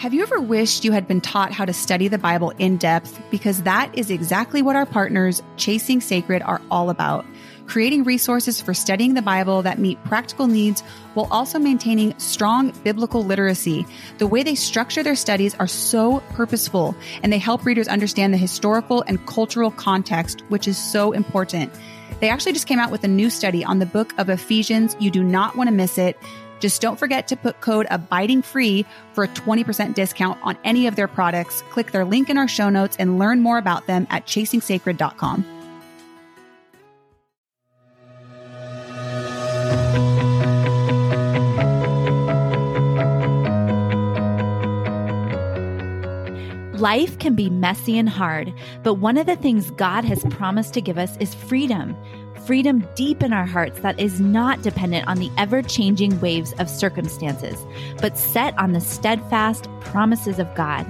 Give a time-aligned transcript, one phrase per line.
[0.00, 3.20] Have you ever wished you had been taught how to study the Bible in depth?
[3.30, 7.26] Because that is exactly what our partners, Chasing Sacred, are all about.
[7.66, 10.80] Creating resources for studying the Bible that meet practical needs
[11.12, 13.84] while also maintaining strong biblical literacy.
[14.16, 18.38] The way they structure their studies are so purposeful and they help readers understand the
[18.38, 21.74] historical and cultural context, which is so important.
[22.20, 24.96] They actually just came out with a new study on the book of Ephesians.
[24.98, 26.16] You do not want to miss it.
[26.60, 28.84] Just don't forget to put code abiding free
[29.14, 31.62] for a 20% discount on any of their products.
[31.70, 35.56] Click their link in our show notes and learn more about them at chasingsacred.com.
[46.80, 50.80] Life can be messy and hard, but one of the things God has promised to
[50.80, 51.94] give us is freedom
[52.46, 56.68] freedom deep in our hearts that is not dependent on the ever changing waves of
[56.68, 57.64] circumstances,
[58.00, 60.86] but set on the steadfast promises of God.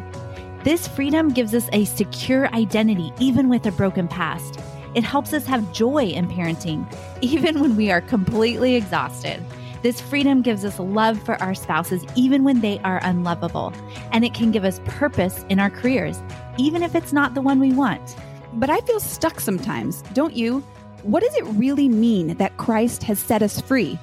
[0.64, 4.58] This freedom gives us a secure identity, even with a broken past.
[4.94, 6.86] It helps us have joy in parenting,
[7.20, 9.42] even when we are completely exhausted.
[9.82, 13.72] This freedom gives us love for our spouses, even when they are unlovable.
[14.12, 16.22] And it can give us purpose in our careers,
[16.58, 18.16] even if it's not the one we want.
[18.52, 20.62] But I feel stuck sometimes, don't you?
[21.02, 23.98] What does it really mean that Christ has set us free?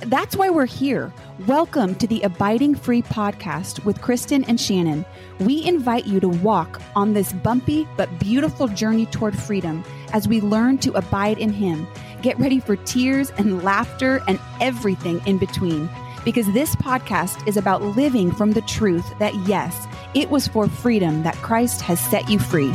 [0.00, 1.12] That's why we're here.
[1.46, 5.04] Welcome to the Abiding Free podcast with Kristen and Shannon.
[5.38, 10.40] We invite you to walk on this bumpy but beautiful journey toward freedom as we
[10.40, 11.86] learn to abide in Him.
[12.20, 15.88] Get ready for tears and laughter and everything in between.
[16.24, 21.22] Because this podcast is about living from the truth that, yes, it was for freedom
[21.22, 22.74] that Christ has set you free.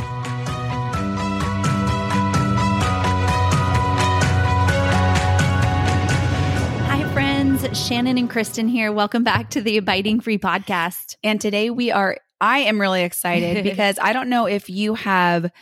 [7.86, 8.90] Shannon and Kristen here.
[8.90, 11.14] Welcome back to the Abiding Free podcast.
[11.22, 15.52] And today we are, I am really excited because I don't know if you have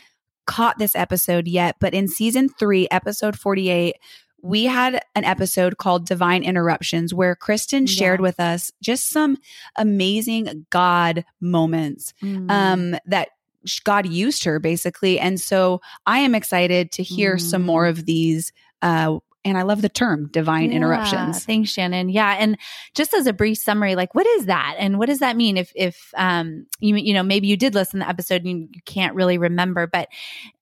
[0.47, 3.97] caught this episode yet, but in season three, episode 48,
[4.41, 9.37] we had an episode called Divine Interruptions where Kristen shared with us just some
[9.75, 12.49] amazing God moments mm.
[12.49, 13.29] um, that
[13.83, 15.19] God used her basically.
[15.19, 17.41] And so I am excited to hear mm.
[17.41, 18.51] some more of these
[18.81, 21.45] uh, and I love the term divine yeah, interruptions.
[21.45, 22.09] Thanks, Shannon.
[22.09, 22.35] Yeah.
[22.37, 22.57] And
[22.95, 24.75] just as a brief summary, like what is that?
[24.79, 27.99] And what does that mean if if um you you know, maybe you did listen
[27.99, 30.09] to the episode and you can't really remember, but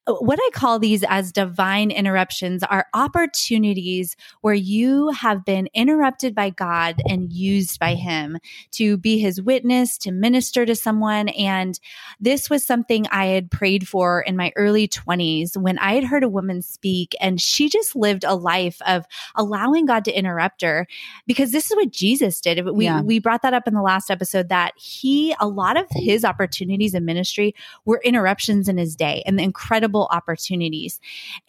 [0.05, 6.49] what I call these as divine interruptions are opportunities where you have been interrupted by
[6.49, 8.37] God and used by Him
[8.71, 11.29] to be His witness, to minister to someone.
[11.29, 11.79] And
[12.19, 16.23] this was something I had prayed for in my early 20s when I had heard
[16.23, 20.85] a woman speak and she just lived a life of allowing God to interrupt her
[21.27, 22.65] because this is what Jesus did.
[22.65, 23.01] We, yeah.
[23.01, 26.93] we brought that up in the last episode that He, a lot of His opportunities
[26.93, 30.99] in ministry were interruptions in His day and the incredible incredible opportunities.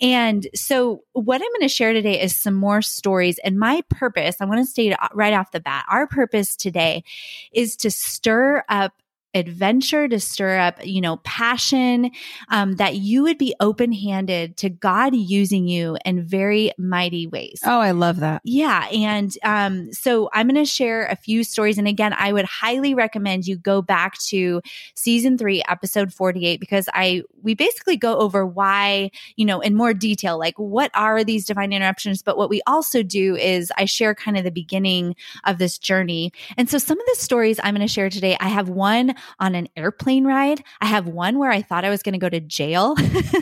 [0.00, 3.38] And so, what I'm going to share today is some more stories.
[3.44, 7.04] And my purpose, I want to state right off the bat, our purpose today
[7.52, 8.92] is to stir up
[9.34, 12.10] adventure, to stir up, you know, passion,
[12.50, 17.60] um, that you would be open handed to God using you in very mighty ways.
[17.64, 18.42] Oh, I love that.
[18.44, 18.86] Yeah.
[18.88, 21.78] And um, so I'm going to share a few stories.
[21.78, 24.62] And again, I would highly recommend you go back to
[24.94, 29.94] season three, episode 48, because I, we basically go over why, you know, in more
[29.94, 32.22] detail, like what are these divine interruptions?
[32.22, 36.32] But what we also do is I share kind of the beginning of this journey.
[36.56, 39.54] And so some of the stories I'm going to share today, I have one on
[39.54, 40.62] an airplane ride.
[40.80, 42.96] I have one where I thought I was going to go to jail,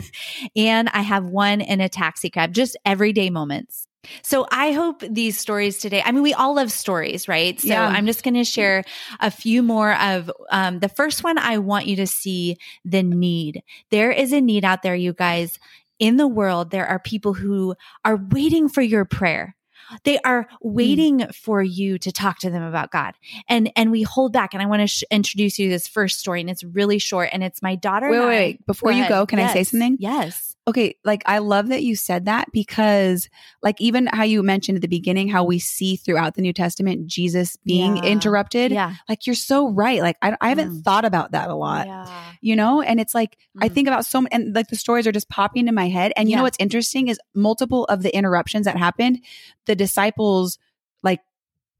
[0.55, 3.87] and I have one in a taxi cab, just everyday moments.
[4.21, 7.59] So I hope these stories today, I mean, we all love stories, right?
[7.59, 7.87] So yeah.
[7.87, 8.83] I'm just going to share
[9.19, 11.37] a few more of um, the first one.
[11.37, 13.63] I want you to see the need.
[13.91, 15.57] There is a need out there, you guys.
[15.99, 19.55] In the world, there are people who are waiting for your prayer.
[20.03, 20.55] They are hmm.
[20.61, 21.35] waiting mm.
[21.35, 23.15] for you to talk to them about God.
[23.47, 24.53] And and we hold back.
[24.53, 27.29] And I want to sh- introduce you to this first story, and it's really short.
[27.31, 28.09] And it's my daughter.
[28.09, 28.65] Wait, wait, wait.
[28.65, 29.51] Before go you go, can yes.
[29.51, 29.97] I say something?
[29.99, 30.52] Yes.
[30.65, 33.29] Okay, like I love that you said that because
[33.61, 37.07] like even how you mentioned at the beginning how we see throughout the New Testament
[37.07, 38.03] Jesus being yeah.
[38.03, 38.71] interrupted.
[38.71, 38.95] Yeah.
[39.09, 40.01] Like you're so right.
[40.01, 40.83] Like I, I haven't mm.
[40.83, 41.87] thought about that a lot.
[41.87, 42.23] Yeah.
[42.39, 43.63] You know, and it's like mm.
[43.65, 46.13] I think about so many and like the stories are just popping in my head.
[46.15, 46.37] And you yeah.
[46.37, 49.19] know what's interesting is multiple of the interruptions that happened,
[49.65, 50.59] the disciples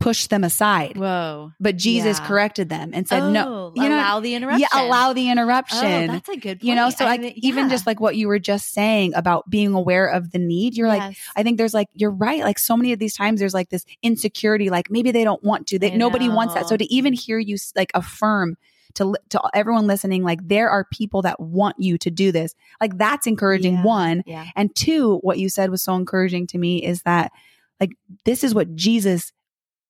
[0.04, 0.98] pushed them aside.
[0.98, 1.54] Whoa.
[1.62, 2.28] But Jesus yeah.
[2.28, 4.68] corrected them and said, oh, no, you know, allow the interruption.
[4.70, 6.10] Yeah, allow the oh, interruption.
[6.10, 6.64] Oh, that's a good point.
[6.64, 7.32] You know, so like yeah.
[7.38, 10.88] even just like what you were just saying about being aware of the need, you're
[10.88, 11.00] yes.
[11.00, 12.42] like, I think there's like, you're right.
[12.42, 15.68] Like so many of these times there's like this insecurity, like maybe they don't want
[15.68, 16.68] to, that nobody wants that.
[16.68, 18.58] So to even hear you like affirm
[18.96, 22.96] to to everyone listening like there are people that want you to do this like
[23.00, 23.84] that's encouraging Yeah.
[23.84, 24.46] one Yeah.
[24.56, 27.32] and two what you said was so encouraging to me is that
[27.80, 29.32] like this is what jesus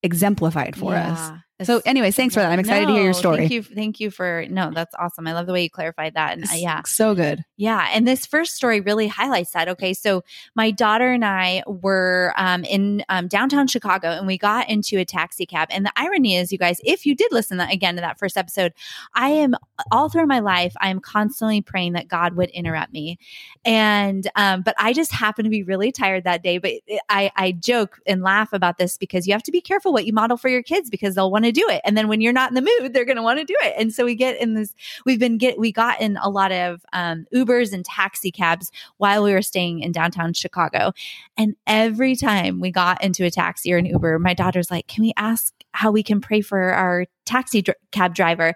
[0.04, 1.38] exemplified for us Yeah.
[1.62, 3.64] So anyways thanks for that i'm excited to hear your story Thank you.
[3.64, 5.28] Thank you for no, that's awesome.
[5.28, 6.34] I love the way you clarified that.
[6.34, 6.82] And uh, yeah.
[6.86, 7.90] so good Yeah.
[7.92, 9.68] And this first story really highlights that.
[9.68, 9.94] Okay.
[9.94, 10.24] So
[10.56, 15.06] my daughter and I were um, in um, downtown Chicago and we got into a
[15.06, 15.68] taxi cab.
[15.72, 18.38] And the irony is, you guys, if you did listen that, again to that first
[18.38, 18.74] episode,
[19.14, 19.56] I am
[19.92, 23.18] all through my life, I am constantly praying that God would interrupt me.
[23.66, 26.58] And, um, but I just happened to be really tired that day.
[26.58, 26.74] But
[27.10, 30.14] I, I joke and laugh about this because you have to be careful what you
[30.14, 31.82] model for your kids because they'll want to do it.
[31.84, 33.74] And then when you're not in the mood, they're going to want to do it.
[33.78, 34.74] And so we get in this
[35.06, 39.24] we've been get we got in a lot of um, Ubers and taxi cabs while
[39.24, 40.94] we were staying in downtown Chicago,
[41.38, 45.04] and every time we got into a taxi or an Uber, my daughter's like, "Can
[45.04, 48.54] we ask how we can pray for our taxi dr- cab driver?"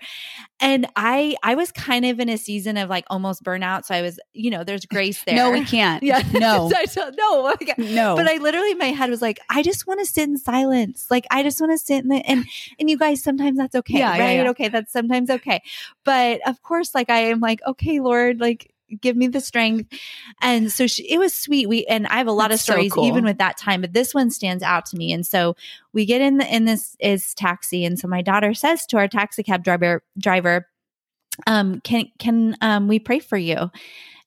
[0.60, 4.02] And I I was kind of in a season of like almost burnout, so I
[4.02, 5.36] was you know there's grace there.
[5.36, 7.74] no we can't yeah no So no okay.
[7.78, 11.08] no But I literally, my head was like, I just want to sit in silence.
[11.10, 12.46] Like, I just want to sit in the, and,
[12.80, 14.00] and you guys, sometimes that's okay.
[14.00, 14.36] Yeah, yeah, right.
[14.38, 14.50] yeah.
[14.50, 14.70] Okay.
[14.70, 15.62] That's sometimes okay.
[16.04, 19.94] But of course, like, I am like, okay, Lord, like, give me the strength.
[20.42, 21.68] And so she, it was sweet.
[21.68, 23.06] We, and I have a lot That's of so stories cool.
[23.06, 25.12] even with that time, but this one stands out to me.
[25.12, 25.56] And so
[25.94, 27.86] we get in the, in this is taxi.
[27.86, 30.68] And so my daughter says to our taxi cab driver, driver,
[31.46, 33.70] um, can, can, um, we pray for you?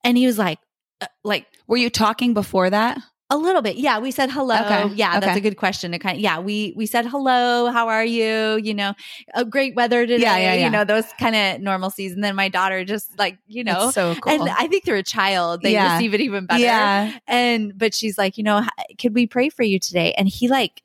[0.04, 0.58] And he was like,
[1.00, 2.98] uh, like, were you talking before that
[3.30, 3.76] a little bit.
[3.76, 4.00] Yeah.
[4.00, 4.56] We said hello.
[4.56, 4.94] Okay.
[4.94, 5.20] Yeah.
[5.20, 6.40] That's a good question to kind of, yeah.
[6.40, 7.70] We, we said hello.
[7.70, 8.60] How are you?
[8.62, 8.94] You know,
[9.34, 10.22] a great weather today.
[10.22, 10.64] Yeah, yeah, yeah.
[10.64, 12.12] You know, those kind of normalcies.
[12.12, 14.96] And then my daughter just like, you know, It's so cool and I think they're
[14.96, 15.62] a child.
[15.62, 15.94] They Yeah.
[15.94, 16.60] receive it even better.
[16.62, 18.66] yeah And, but she's like, you know,
[19.00, 20.12] could we pray for you today?
[20.14, 20.82] And he like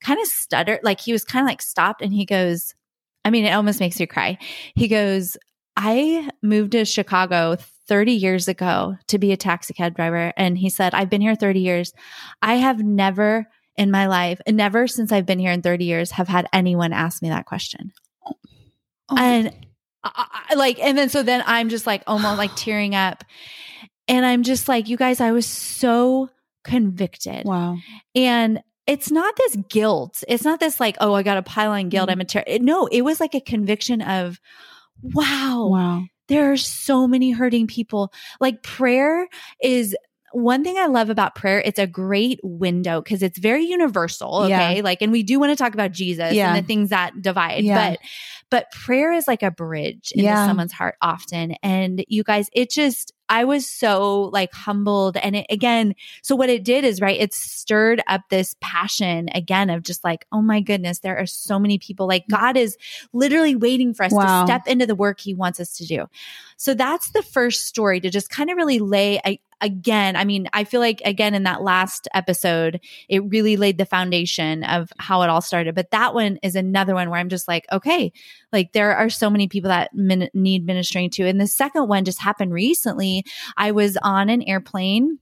[0.00, 2.74] kind of stuttered, like he was kind of like stopped and he goes,
[3.24, 4.38] I mean, it almost makes you cry.
[4.76, 5.36] He goes,
[5.76, 7.56] I moved to Chicago
[7.88, 10.32] 30 years ago to be a taxi cab driver.
[10.36, 11.92] And he said, I've been here 30 years.
[12.42, 16.10] I have never in my life, and never since I've been here in 30 years,
[16.10, 17.92] have had anyone ask me that question.
[19.08, 19.16] Oh.
[19.16, 19.52] And
[20.02, 23.22] I, I- like, and then so then I'm just like almost like tearing up.
[24.08, 26.28] And I'm just like, you guys, I was so
[26.64, 27.44] convicted.
[27.44, 27.76] wow
[28.14, 30.24] And it's not this guilt.
[30.26, 32.08] It's not this like, oh, I got a pile on guilt.
[32.08, 32.12] Mhm.
[32.12, 32.44] I'm a ter-.
[32.60, 34.40] No, it was like a conviction of,
[35.02, 38.12] wow, wow there are so many hurting people.
[38.40, 39.28] Like prayer
[39.62, 39.96] is
[40.32, 41.62] one thing I love about prayer.
[41.64, 44.42] It's a great window because it's very universal.
[44.42, 44.76] Okay.
[44.76, 44.82] Yeah.
[44.82, 46.54] Like, and we do want to talk about Jesus Yeah.
[46.54, 47.90] and the things that divide, Yeah.
[47.92, 47.98] but,
[48.50, 50.46] but prayer is like a bridge into Yeah.
[50.46, 51.54] someone's heart often.
[51.62, 55.18] And you guys, it just, I was so like humbled.
[55.18, 59.68] And it, again, so what it did is, right, it stirred up this passion again
[59.68, 62.06] of just like, oh my goodness, there are so many people.
[62.06, 62.38] Like mm.
[62.38, 62.76] God is
[63.12, 64.40] literally waiting for us Wow.
[64.42, 66.06] to step into the work he wants us to do.
[66.56, 70.16] So that's the first story to just kind of really lay a, again.
[70.16, 74.64] I mean, I feel like again in that last episode, it really laid the foundation
[74.64, 75.74] of how it all started.
[75.74, 78.12] But that one is another one where I'm just like, okay,
[78.52, 81.26] like there are so many people that min- need ministering to.
[81.26, 83.24] And the second one just happened recently.
[83.56, 85.18] I was on an airplane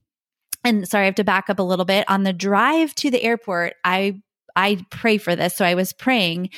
[0.63, 2.05] and sorry, I have to back up a little bit.
[2.09, 4.21] On the drive to the airport, I
[4.55, 5.55] I pray for this.
[5.55, 6.49] So I was praying,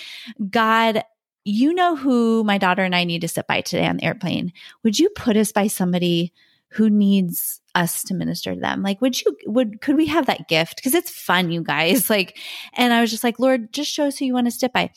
[0.49, 1.03] God,
[1.43, 4.53] you know who my daughter and I need to sit by today on the airplane.
[4.83, 6.33] Would you put us by somebody
[6.69, 8.83] who needs us to minister to them?
[8.83, 10.75] Like, would you, would, could we have that gift?
[10.77, 12.09] Because it's fun, you guys.
[12.19, 12.37] Like,
[12.73, 14.91] and I was just like, Lord, just show us who you want to sit by.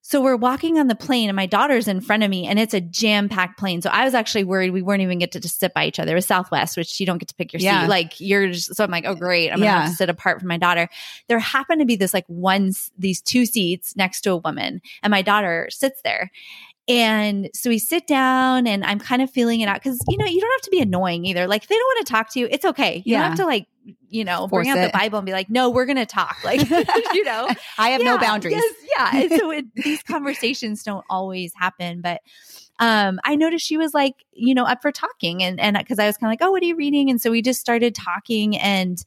[0.00, 2.72] So we're walking on the plane and my daughter's in front of me and it's
[2.72, 3.82] a jam packed plane.
[3.82, 6.12] So I was actually worried we weren't even get to just sit by each other.
[6.12, 7.82] It was Southwest, which you don't get to pick your Yeah.
[7.82, 7.88] seat.
[7.90, 9.50] Like you're just, so I'm like, oh great.
[9.50, 9.80] I'm going to Yeah.
[9.82, 10.88] have to sit apart from my daughter.
[11.28, 15.10] There happened to be this like one, these two seats next to a woman and
[15.10, 16.30] my daughter sits there.
[16.88, 20.24] And so we sit down and I'm kind of feeling it out because, you know,
[20.24, 21.46] you don't have to be annoying either.
[21.46, 22.96] Like if they don't want to talk to you, it's okay.
[23.04, 23.18] You Yeah.
[23.20, 23.66] don't have to like,
[24.08, 24.92] you know, bring Force out it.
[24.92, 26.36] the Bible and be like, no, we're going to talk.
[26.44, 26.60] Like,
[27.12, 28.54] you know, I have no boundaries.
[28.56, 29.20] yes, yeah.
[29.22, 32.20] And so it, these conversations don't always happen, but
[32.80, 36.06] um, I noticed she was like, you know, up for talking, and and because I
[36.06, 37.10] was kind of like, oh, what are you reading?
[37.10, 39.04] And so we just started talking, and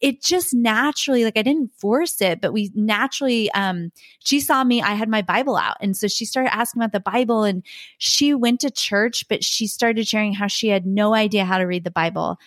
[0.00, 3.90] it just naturally, like I didn't force it, but we naturally, um,
[4.20, 5.76] she saw me, I had my Bible out.
[5.80, 7.64] And so she started asking about the Bible and
[7.98, 11.64] she went to church, but she started sharing how she had no idea how to
[11.64, 12.38] read the Bible.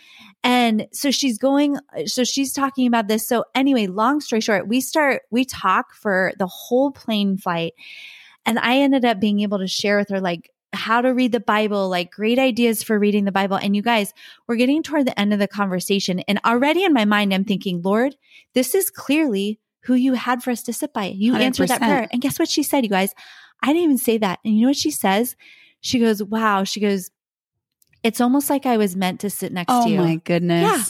[0.43, 3.27] And so she's going, so she's talking about this.
[3.27, 7.73] So anyway, long story short, we start, we talk for the whole plane flight.
[8.45, 11.39] And I ended up being able to share with her like how to read the
[11.39, 13.57] Bible, like great ideas for reading the Bible.
[13.57, 14.13] And you guys,
[14.47, 16.19] we're getting toward the end of the conversation.
[16.21, 18.15] And already in my mind, I'm thinking, Lord,
[18.53, 21.05] this is clearly who you had for us to sit by.
[21.05, 22.07] You answered that prayer.
[22.11, 23.13] And guess what she said, you guys?
[23.61, 24.39] I didn't even say that.
[24.45, 25.35] And you know what she says?
[25.81, 26.63] She goes, wow.
[26.63, 27.11] She goes,
[28.03, 29.99] it's almost like I was meant to sit next oh to you.
[29.99, 30.61] Oh my goodness.
[30.61, 30.83] Yeah.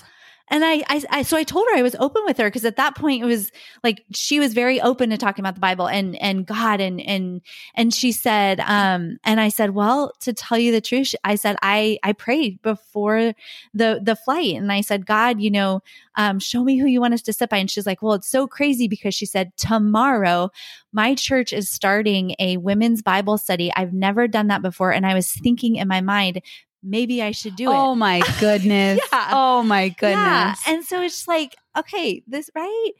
[0.51, 2.75] And I, I, I, so I told her I was open with her because at
[2.75, 3.53] that point it was
[3.85, 7.41] like she was very open to talking about the Bible and and God and and
[7.73, 11.55] and she said, um, and I said, well, to tell you the truth, I said
[11.61, 13.33] I I prayed before
[13.73, 15.81] the the flight and I said, God, you know,
[16.15, 17.57] um, show me who you want us to sit by.
[17.57, 20.51] And she's like, well, it's so crazy because she said tomorrow
[20.91, 23.71] my church is starting a women's Bible study.
[23.73, 26.41] I've never done that before, and I was thinking in my mind,
[26.83, 27.75] maybe I should do it.
[27.75, 28.99] Oh my goodness.
[29.11, 29.29] Yeah.
[29.33, 30.15] Oh my goodness.
[30.17, 30.55] Yeah.
[30.67, 32.91] And so it's like, okay, this right.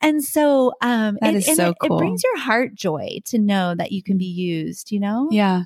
[0.00, 1.98] And so um That it, is so it, it cool.
[1.98, 5.28] brings your heart joy to know that you can be used, you know?
[5.30, 5.64] Yeah.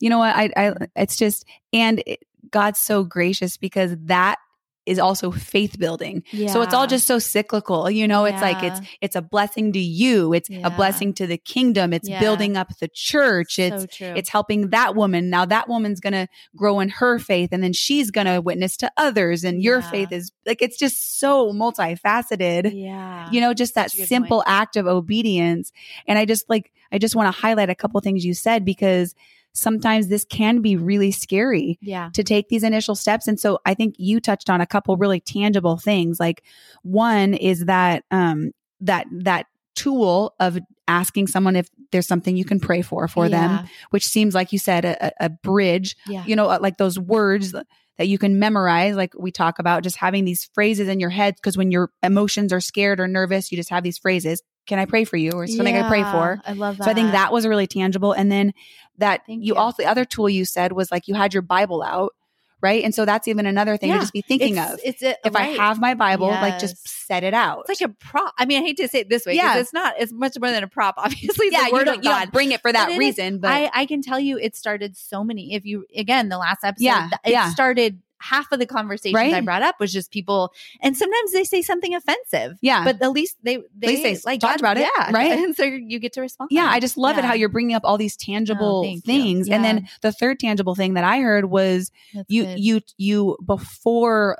[0.00, 0.34] You know what?
[0.34, 4.36] I, I, it's just, and it, God's so gracious because that
[4.90, 6.22] is also faith building.
[6.48, 7.90] So it's all just so cyclical.
[7.90, 10.32] You know, it's like it's it's a blessing to you.
[10.32, 10.66] It's Yeah.
[10.66, 11.92] a blessing to the kingdom.
[11.92, 12.20] It's Yeah.
[12.20, 13.58] building up the church.
[13.58, 15.30] It's so it's helping that woman.
[15.30, 18.76] Now that woman's going to grow in her faith and then she's going to witness
[18.78, 19.90] to others and your Yeah.
[19.90, 23.28] faith is like it's just so multifaceted yeah.
[23.30, 24.48] you know just that Such a good simple point.
[24.48, 25.72] act of obedience
[26.06, 29.14] and i just like i just want to highlight a couple things you said because
[29.52, 32.10] sometimes this can be really scary yeah.
[32.14, 35.20] to take these initial steps and so i think you touched on a couple really
[35.20, 36.42] tangible things like
[36.82, 42.60] one is that um that that tool of asking someone if there's something you can
[42.60, 43.50] pray for for them
[43.90, 46.24] which seems like you said a, a- bridge Yeah.
[46.26, 49.96] you know, uh, like those words that you can memorize, like we talk about, just
[49.96, 51.34] having these phrases in your head.
[51.42, 54.42] Cause when your emotions are scared or nervous, you just have these phrases.
[54.66, 55.32] Can I pray for you?
[55.32, 56.40] Or something I pray for.
[56.46, 56.84] I love that.
[56.84, 58.12] So I think that was really tangible.
[58.12, 58.52] And then
[58.98, 59.54] that you you.
[59.56, 62.14] also, the other tool you said was like you had your Bible out,
[62.60, 62.84] right?
[62.84, 63.96] And so that's even another thing Yeah.
[63.96, 64.80] to just be thinking it's, of.
[64.84, 67.64] It's a, if I have my Bible, like just set it out.
[67.68, 68.34] it's like a prop.
[68.38, 69.60] I mean, I hate to say it this way because Yeah.
[69.60, 69.94] it's not.
[69.98, 70.94] It's much more than a prop.
[70.98, 72.98] Obviously, yeah, the you don't, of you don't bring it for that But it is-
[72.98, 75.54] reason, but I, I can tell you it started so many.
[75.54, 77.48] If you again the last episode, Yeah, it yeah.
[77.50, 79.32] started half of the conversations Right.
[79.34, 82.58] I brought up was just people, and sometimes they say something offensive.
[82.60, 82.84] yeah.
[82.84, 85.32] But at least they they least they like talked about it, yeah, right?
[85.32, 86.50] And so you get to respond.
[86.52, 89.00] Yeah, I just love it how you're bringing up all these tangible you.
[89.00, 89.48] things.
[89.48, 92.60] And then the third tangible thing that I heard was That's you good.
[92.60, 94.38] you you before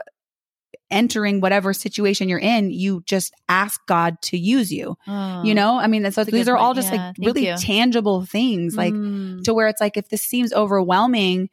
[0.90, 4.96] entering whatever situation you're in, you just ask God to use you.
[5.06, 5.42] Oh.
[5.44, 5.78] You know?
[5.78, 6.84] I mean, so these are all point.
[6.84, 7.56] just Yeah, like really you.
[7.56, 9.44] tangible things like Mm.
[9.44, 11.48] to where it's like if this seems overwhelming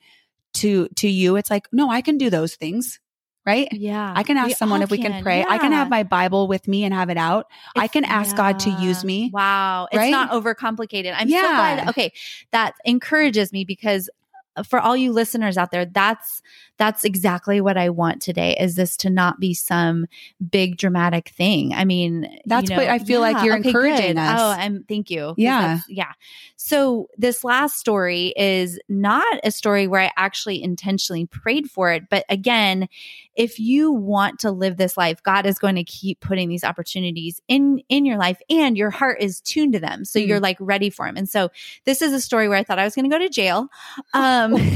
[0.58, 3.00] to to you, it's like, no, I can do those things.
[3.46, 3.70] Right?
[3.72, 5.46] yeah, I can ask We someone if we can pray.
[5.48, 7.46] I can have my Bible with me and have it out.
[7.78, 9.30] I can ask God to use me.
[9.34, 9.88] Wow.
[9.90, 10.12] It's right?
[10.12, 11.14] not overcomplicated.
[11.16, 11.88] I'm so glad.
[11.88, 12.12] Okay.
[12.52, 14.10] That encourages me because
[14.58, 16.42] uh, for all you listeners out there, that's
[16.78, 20.06] that's exactly what I want today is this to not be some
[20.50, 21.74] big dramatic thing.
[21.74, 24.18] I mean, That's you what I feel like you're okay, encouraging good.
[24.18, 24.40] us.
[24.40, 25.34] Oh, I'm thank you.
[25.38, 25.80] Yeah.
[25.88, 26.12] Yeah.
[26.56, 32.10] So this last story is not a story where I actually intentionally prayed for it,
[32.10, 32.88] but again,
[33.36, 37.42] if you want to live this life, God is going to keep putting these opportunities
[37.48, 40.06] in in your life and your heart is tuned to them.
[40.06, 40.28] So Mm.
[40.28, 41.18] you're like ready for them.
[41.18, 41.50] And so
[41.86, 43.68] this is a story where I thought I was going to go to jail.
[44.14, 44.56] Um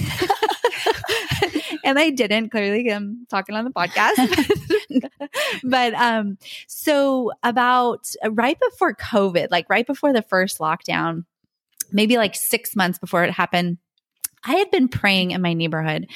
[1.83, 2.50] and I didn't.
[2.50, 5.09] Clearly, I'm talking on the podcast.
[5.63, 11.25] but um, so about uh, right before COVID, like right before the first lockdown,
[11.91, 13.77] maybe like six months before it happened.
[14.43, 16.07] I had been praying in my neighborhood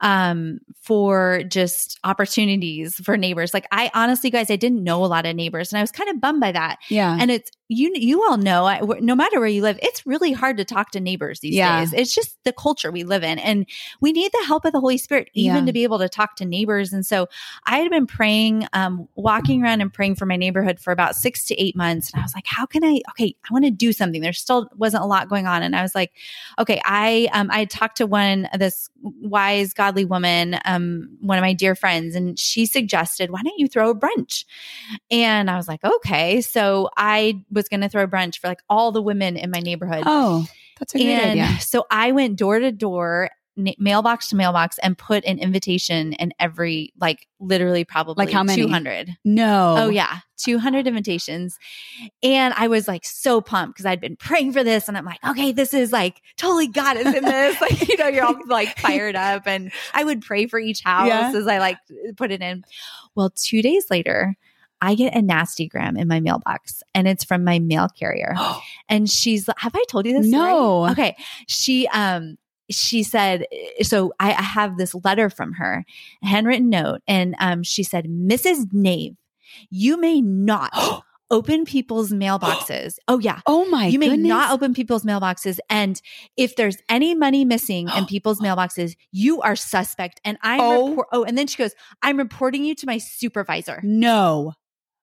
[0.00, 3.52] um, for just opportunities for neighbors.
[3.52, 6.08] Like I honestly, guys, I didn't know a lot of neighbors, and I was kind
[6.08, 6.78] of bummed by that.
[6.88, 7.16] yeah.
[7.18, 10.56] And it's you you all know I, no matter where you live, it's really hard
[10.58, 11.80] to talk to neighbors these Yeah.
[11.80, 11.92] days.
[11.92, 13.66] It's just the culture we live in, and
[14.00, 15.66] we need the help of the Holy Spirit even Yeah.
[15.66, 16.92] to be able to talk to neighbors.
[16.92, 17.28] And so
[17.64, 21.44] I had been praying, um, walking around and praying for my neighborhood for about six
[21.46, 23.00] to eight months, and I was like, how can I?
[23.10, 24.22] Okay, I want to do something.
[24.22, 26.12] There still wasn't a lot going on, and I was like,
[26.58, 31.52] okay, I um I talked to one this wise godly woman, um, one of my
[31.52, 34.44] dear friends, and she suggested, why don't you throw a brunch?
[35.10, 36.40] And I was like, okay.
[36.40, 39.60] So I was going to throw a brunch for like all the women in my
[39.60, 40.02] neighborhood.
[40.06, 40.46] oh,
[40.78, 41.60] that's a great and idea.
[41.60, 46.92] so I went door to door, mailbox to mailbox, and put an invitation in every,
[46.98, 48.62] like literally probably Like how many?
[48.62, 49.10] 200.
[49.24, 49.74] No.
[49.78, 50.18] Oh, yeah.
[50.38, 51.56] 200 invitations.
[52.22, 54.88] And I was like so pumped because I'd been praying for this.
[54.88, 57.60] And I'm like, okay, this is like totally God is in this.
[57.60, 59.46] like, you know, you're all like fired up.
[59.46, 61.32] And I would pray for each house Yeah.
[61.32, 61.76] as I like
[62.16, 62.64] put it in.
[63.14, 64.34] Well, two days later,
[64.82, 68.34] I get a nasty gram in my mailbox and it's from my mail carrier.
[68.88, 70.26] And she's, like, have I told you this?
[70.26, 70.86] No.
[70.90, 71.16] Okay.
[71.48, 72.36] She, um,
[72.70, 73.46] she said,
[73.82, 75.84] so I, I have this letter from her,
[76.22, 78.70] a handwritten note, and um, she said, Mrs.
[78.72, 79.16] Nave,
[79.70, 80.70] you may not
[81.30, 82.96] open people's mailboxes.
[83.08, 83.40] oh yeah.
[83.46, 84.28] Oh my you may goodness.
[84.28, 85.58] not open people's mailboxes.
[85.70, 85.98] And
[86.36, 90.20] if there's any money missing in people's mailboxes, you are suspect.
[90.24, 90.88] And I'm Oh.
[90.90, 91.72] report- oh, and then she goes,
[92.02, 93.80] I'm reporting you to my supervisor.
[93.82, 94.52] no.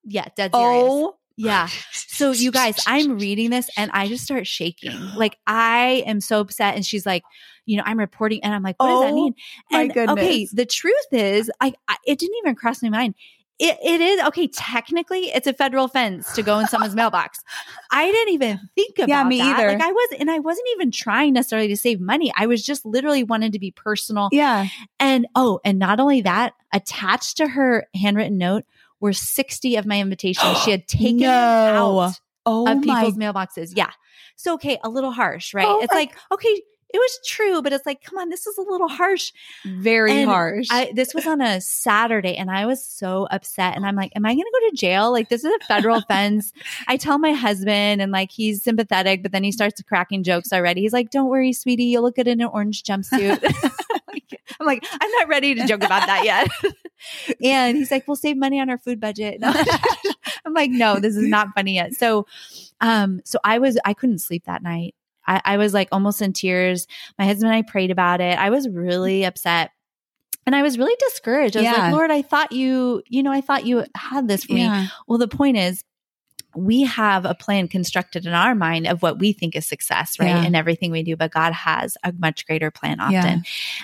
[0.10, 0.84] Yeah, dead serious.
[0.84, 1.16] Oh.
[1.38, 1.70] Yeah.
[1.92, 4.92] So you guys, I'm reading this and I just start shaking.
[5.16, 6.76] Like I am so upset.
[6.76, 7.24] And she's like,
[7.66, 9.36] you know, I'm reporting, and I'm like, what does that Oh, mean?
[9.72, 13.16] my And okay, the truth is, I, I it didn't even cross my mind.
[13.58, 14.48] It, it is okay.
[14.48, 17.40] Technically, it's a federal offense to go in someone's mailbox.
[17.92, 19.60] I didn't even think about Yeah, me that.
[19.60, 19.70] either.
[19.74, 22.34] Like I was, and I wasn't even trying necessarily to save money.
[22.36, 24.30] I was just literally wanted to be personal.
[24.32, 24.68] Yeah.
[25.00, 28.64] And oh, and not only that, attached to her handwritten note
[29.00, 30.58] were 60 of my invitations.
[30.64, 31.30] She had taken No.
[32.02, 32.14] out
[32.46, 33.02] Oh of my.
[33.04, 33.74] people's mailboxes.
[33.76, 33.92] Yeah.
[34.36, 35.68] So okay, a little harsh, right?
[35.68, 38.62] Oh it's like, okay, it was true, but it's like, come on, this is a
[38.64, 39.32] little harsh.
[39.64, 40.66] Very And harsh.
[40.72, 43.76] I, this was on a Saturday and I was so upset.
[43.76, 45.12] And I'm like, am I going to go to jail?
[45.12, 46.52] Like, this is a federal offense.
[46.88, 50.82] I tell my husband and like, he's sympathetic, but then he starts cracking jokes already.
[50.82, 51.84] He's like, don't worry, sweetie.
[51.84, 53.38] You'll look good in an orange jumpsuit.
[54.60, 56.50] I'm like, I'm not ready to joke about that yet.
[57.44, 59.40] and he's like, we'll save money on our food budget.
[60.46, 61.94] I'm like, no, this is not funny yet.
[61.94, 62.26] So,
[62.82, 64.96] um, so I was, I couldn't sleep that night.
[65.28, 66.88] I, I was like almost in tears.
[67.18, 68.38] My husband and I prayed about it.
[68.38, 69.72] I was really upset.
[70.46, 71.56] And I was really discouraged.
[71.56, 71.74] I was Yeah.
[71.84, 74.62] like, Lord, I thought you, you know, I thought you had this for me.
[74.62, 74.88] yeah.
[75.08, 75.84] Well, the point is,
[76.56, 80.28] we have a plan constructed in our mind of what we think is success, right?
[80.30, 80.44] Yeah.
[80.44, 83.14] In everything we do, but God has a much greater plan often.
[83.16, 83.38] Yeah.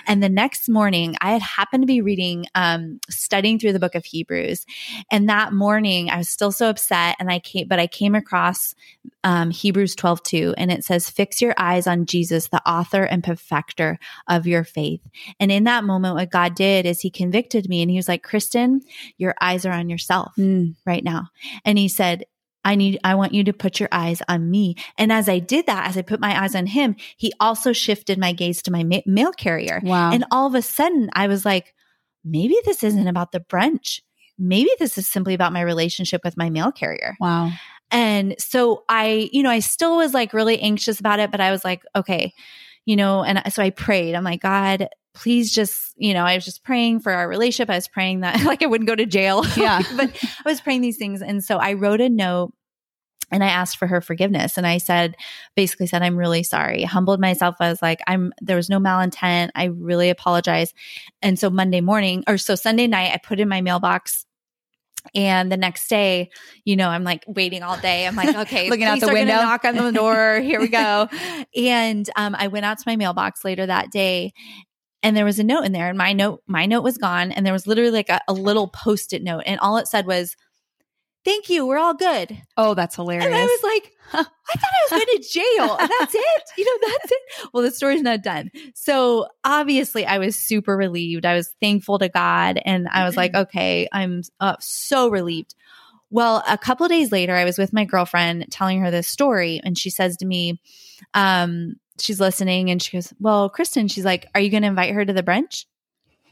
[0.06, 3.94] And the next morning, I had happened to be reading, um, studying through the book
[3.94, 4.66] of Hebrews.
[5.10, 7.16] And that morning, I was still so upset.
[7.20, 8.74] And I came, but I came across
[9.22, 13.22] um, Hebrews 12, 2, and it says, Fix your eyes on Jesus, the author and
[13.24, 15.00] perfecter of your faith.
[15.40, 18.22] And in that moment, what God did is He convicted me and He was like,
[18.22, 18.82] Kristen,
[19.18, 20.74] your eyes are on yourself Mm.
[20.84, 21.28] right now.
[21.64, 22.24] And He said,
[22.66, 24.74] I need, I want you to put your eyes on me.
[24.98, 28.18] And as I did that, as I put my eyes on him, he also shifted
[28.18, 29.80] my gaze to my ma- mail carrier.
[29.84, 30.10] Wow.
[30.12, 31.74] And all of a sudden, I was like,
[32.24, 34.00] maybe this isn't about the brunch.
[34.36, 37.16] Maybe this is simply about my relationship with my mail carrier.
[37.20, 37.52] wow.
[37.92, 41.52] And so I, you know, I still was like really anxious about it, but I
[41.52, 42.34] was like, okay,
[42.84, 44.16] you know, and so I prayed.
[44.16, 47.70] I'm like, God, please just, you know, I was just praying for our relationship.
[47.70, 49.44] I was praying that like I wouldn't go to jail.
[49.56, 49.82] Yeah.
[49.96, 50.10] but
[50.44, 51.22] I was praying these things.
[51.22, 52.52] And so I wrote a note
[53.30, 54.56] and I asked for her forgiveness.
[54.56, 55.16] And I said,
[55.56, 56.84] basically said, I'm really sorry.
[56.84, 57.56] Humbled myself.
[57.60, 59.50] I was like, I'm, there was no malintent.
[59.54, 60.72] I really apologize.
[61.22, 64.26] And so Monday morning or so Sunday night, I put in my mailbox.
[65.14, 66.30] And the next day,
[66.64, 68.06] you know, I'm like waiting all day.
[68.06, 69.34] I'm like, okay, Looking out the window.
[69.34, 70.40] knock on the door.
[70.40, 71.08] Here we go.
[71.56, 74.32] and um, I went out to my mailbox later that day,
[75.04, 77.46] and there was a note in there, and my note, my note was gone, and
[77.46, 80.34] there was literally like a, a little post-it note, and all it said was,
[81.26, 83.26] "Thank you, we're all good." Oh, that's hilarious.
[83.26, 84.30] And I was like, I thought
[84.62, 85.76] I was going to jail.
[85.80, 86.42] And that's it.
[86.56, 87.48] You know, that's it.
[87.52, 88.50] Well, the story's not done.
[88.74, 91.26] So obviously, I was super relieved.
[91.26, 92.60] I was thankful to God.
[92.64, 95.54] And I was like, okay, I'm uh, so relieved.
[96.10, 99.60] Well, a couple of days later, I was with my girlfriend telling her this story.
[99.64, 100.60] And she says to me,
[101.14, 104.94] um, she's listening and she goes, Well, Kristen, she's like, Are you going to invite
[104.94, 105.66] her to the brunch?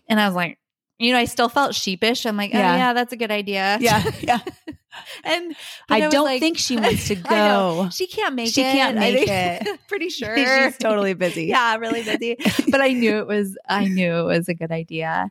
[0.08, 0.58] And I was like,
[0.98, 2.24] you know, I still felt sheepish.
[2.24, 2.76] I'm like, oh Yeah.
[2.76, 3.78] yeah, that's a good idea.
[3.80, 4.38] yeah, yeah.
[5.24, 5.54] and
[5.88, 7.88] but I don't like- think she wants to go.
[7.92, 8.70] She can't make She it.
[8.72, 10.36] She can't I make think- Pretty sure.
[10.36, 11.44] She's totally busy.
[11.46, 12.36] yeah, really busy.
[12.70, 15.28] But I knew it was I knew it was a good idea.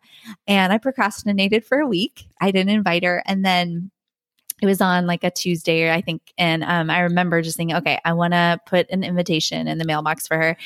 [0.47, 2.28] And I procrastinated for a week.
[2.41, 3.23] I didn't invite her.
[3.26, 3.91] And then
[4.63, 6.21] it was on like a Tuesday, I think.
[6.38, 9.84] And um, I remember just thinking, okay, I want to put an invitation in the
[9.86, 10.58] mailbox for her.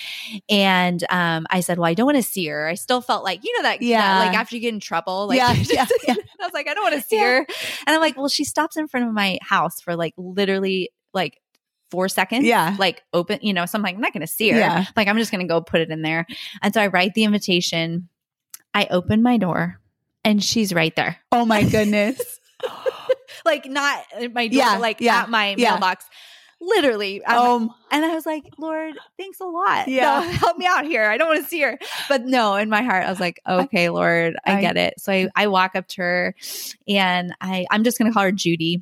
[0.47, 2.67] And um, I said, well, I don't want to see her.
[2.67, 3.99] I still felt like, you know, that, Yeah.
[4.01, 6.13] that, like after you get in trouble, like, Yeah, just- yeah, yeah.
[6.39, 7.37] I was like, I don't want to see her.
[7.39, 7.47] And
[7.87, 11.41] I'm like, well, she stops in front of my house for like literally like
[11.89, 12.45] four seconds.
[12.45, 12.75] Yeah.
[12.77, 14.59] Like open, you know, so I'm like, I'm not going to see her.
[14.59, 14.85] Yeah.
[14.95, 16.27] Like, I'm just going to go put it in there.
[16.61, 18.09] And so I write the invitation.
[18.73, 19.79] I open my door
[20.23, 21.17] and she's right there.
[21.31, 22.36] Oh my goodness.
[23.47, 25.71] Like, not at my door, Yeah, like yeah, at my yeah.
[25.71, 26.05] mailbox.
[26.59, 27.23] Literally.
[27.23, 29.87] Um, and I was like, Lord, thanks a lot.
[29.87, 30.19] Yeah.
[30.21, 31.05] No, help me out here.
[31.05, 31.77] I don't want to see her.
[32.09, 34.95] But no, in my heart, I was like, okay, Lord, I, I- get it.
[34.99, 36.35] So I, I walk up to her
[36.87, 38.81] and I, I'm just going to call her Judy.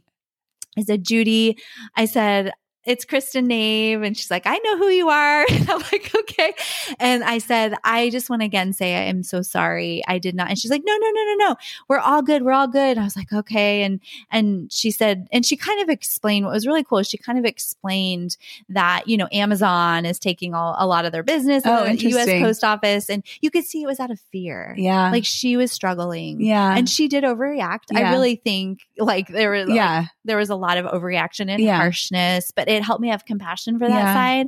[0.77, 1.57] I said, Judy,
[1.95, 2.51] I said,
[2.85, 4.01] it's Kristen Nave.
[4.03, 5.45] And she's like, I know who you are.
[5.55, 6.53] And I'm like, okay.
[6.99, 10.03] And I said, I just want to again say, I am so sorry.
[10.07, 10.49] I did not.
[10.49, 11.55] And she's like, no, no, no, no, no.
[11.87, 12.43] We're all good.
[12.43, 12.97] We're all good.
[12.97, 13.83] I was like, okay.
[13.83, 13.99] And,
[14.31, 17.01] and she said, and she kind of explained what was really cool.
[17.03, 18.37] She kind of explained
[18.69, 22.27] that, you know, Amazon is taking all, a lot of their business Oh, the US
[22.27, 23.09] post office.
[23.09, 24.75] And you could see it was out of fear.
[24.77, 25.09] yeah.
[25.11, 26.41] Like she was struggling.
[26.41, 26.75] yeah.
[26.77, 27.85] And she did overreact.
[27.95, 30.05] I really think like there was like, Yeah.
[30.25, 31.77] there was a lot of overreaction and Yeah.
[31.77, 34.13] harshness, but it helped me have compassion for that Yeah.
[34.13, 34.47] side.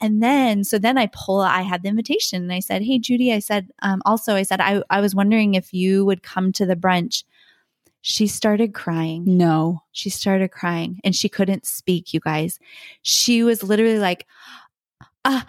[0.00, 3.32] And then, so then I pull, I had the invitation and I said, Hey, Judy,
[3.32, 6.66] I said, um, also, I said, I, I was wondering if you would come to
[6.66, 7.24] the brunch.
[8.02, 9.24] She started crying.
[9.26, 9.80] No.
[9.92, 12.58] She started crying and she couldn't speak, you guys.
[13.02, 14.26] She was literally like,
[15.24, 15.42] uh,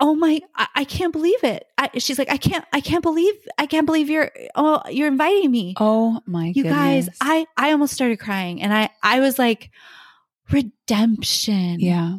[0.00, 1.66] Oh my, I, I can't believe it.
[1.78, 5.50] I, she's like, I can't, I can't believe, I can't believe you're, oh, you're inviting
[5.50, 9.70] me Oh my you guys i i almost started crying and i i was like
[10.50, 12.18] redemption Yeah.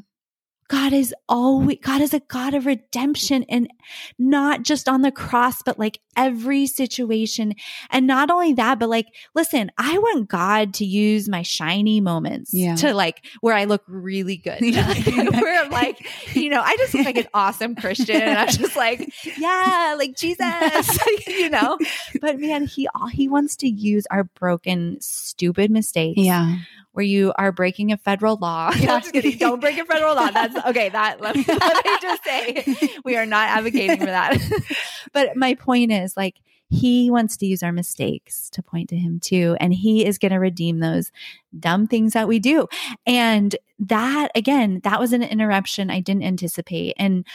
[0.67, 3.69] god is always god is a god of redemption and
[4.17, 7.53] not just on the cross but like every situation
[7.91, 12.51] and not only that but like listen i want god to use my shiny moments
[12.53, 12.75] Yeah.
[12.77, 14.91] to like where i look really good Yeah.
[15.39, 16.03] where i'm like
[16.35, 20.15] you know i just look like an awesome christian and i'm just like yeah like
[20.15, 21.77] jesus you know
[22.21, 26.57] but man he all he wants to use our broken stupid mistakes Yeah.
[26.95, 28.71] Where you are breaking a federal law.
[28.85, 28.99] Yeah.
[28.99, 29.37] Just kidding.
[29.37, 30.29] Don't break a federal law.
[30.29, 30.89] That's okay.
[30.89, 34.37] That let me, let me just say we are not advocating for that.
[35.13, 36.35] but my point is like
[36.69, 39.57] he wants to use our mistakes to point to him too.
[39.59, 41.11] And he is going to redeem those
[41.57, 42.67] dumb things that we do.
[43.07, 46.93] And that again, that was an interruption I didn't anticipate.
[46.97, 47.25] And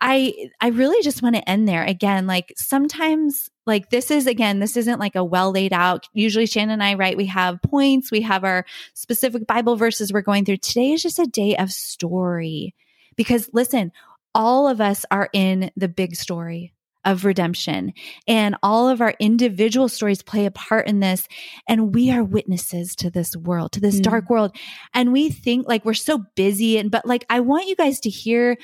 [0.00, 4.58] I I really just want to end there again like sometimes like this is again
[4.58, 8.10] this isn't like a well laid out usually Shannon and I right we have points
[8.10, 11.70] we have our specific bible verses we're going through today is just a day of
[11.70, 12.74] story
[13.16, 13.92] because listen
[14.34, 16.72] all of us are in the big story
[17.04, 17.92] of redemption
[18.26, 21.28] and all of our individual stories play a part in this
[21.68, 24.04] and we are witnesses to this world to this Mm.
[24.04, 24.56] dark world
[24.92, 28.10] and we think like we're so busy and but like I want you guys to
[28.10, 28.56] hear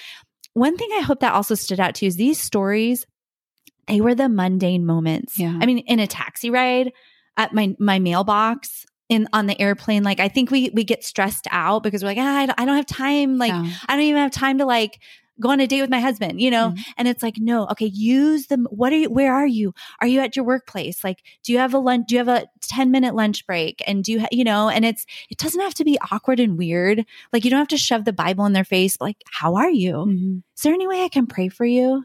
[0.55, 3.07] one thing I hope that also stood out to you is these stories,
[3.87, 5.39] they were the mundane moments.
[5.39, 5.57] Yeah.
[5.61, 6.93] I mean, in a taxi ride,
[7.37, 11.47] at my my mailbox, in on the airplane, like I think we we get stressed
[11.51, 13.39] out because we're like, ah, I, don't, I don't have time.
[13.39, 13.71] Like Yeah.
[13.89, 15.01] I don't even have time to like
[15.41, 16.71] go on a date with my husband, you know?
[16.71, 16.83] Mhm.
[16.99, 18.67] And it's like, no, okay, use them.
[18.71, 19.73] What are you, where are you?
[20.01, 21.03] Are you at your workplace?
[21.03, 22.07] Like, do you have a lunch?
[22.09, 23.83] Do you have a 10 minute lunch break?
[23.87, 26.57] And do you, ha- you know, and it's, it doesn't have to be awkward and
[26.59, 27.05] weird.
[27.33, 28.97] Like, you don't have to shove the Bible in their face.
[29.01, 29.93] Like, how are you?
[29.95, 30.43] Mhm.
[30.57, 32.05] Is there any way I can pray for you?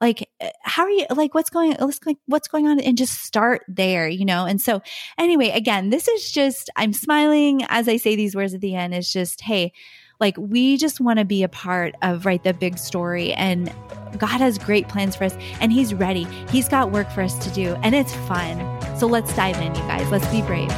[0.00, 1.06] Like, uh, how are you?
[1.10, 2.80] Like, what's going, let's like, what's going on?
[2.80, 4.44] And just start there, you know?
[4.44, 4.82] And so,
[5.16, 8.92] anyway, again, this is just, I'm smiling as I say these words at the end.
[8.92, 9.72] It's just, hey,
[10.20, 13.72] like we just want to be a part of right the big story and
[14.18, 16.24] God has great plans for us and he's ready.
[16.50, 18.58] He's got work for us to do and it's fun.
[18.98, 20.10] So let's dive in, you guys.
[20.10, 20.70] Let's be brave.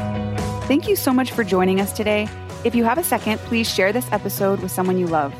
[0.64, 2.28] Thank you so much for joining us today.
[2.64, 5.34] If you have a second, please share this episode with someone you love.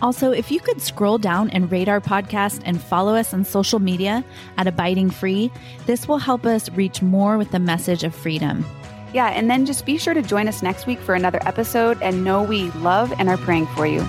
[0.00, 3.80] Also, if you could scroll down and rate our podcast and follow us on social
[3.80, 4.24] media
[4.56, 5.50] at Abiding Free,
[5.86, 8.64] this will help us reach more with the message of freedom.
[9.12, 12.24] Yeah, and then just be sure to join us next week for another episode and
[12.24, 14.06] know we love and are praying for you.